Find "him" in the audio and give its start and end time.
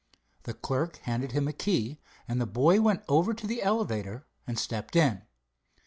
1.33-1.47